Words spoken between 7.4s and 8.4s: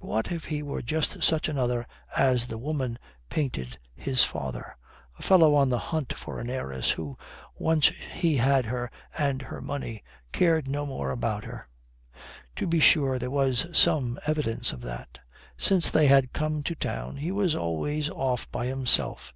once he